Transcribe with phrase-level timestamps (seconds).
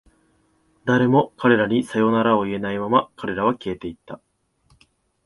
[0.83, 4.19] 誰も彼らにさよならを言えないまま、彼らは消えていった。